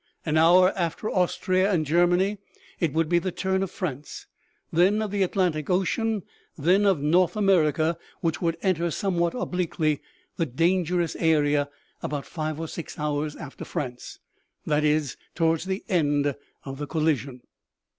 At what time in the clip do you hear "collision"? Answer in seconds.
16.87-17.41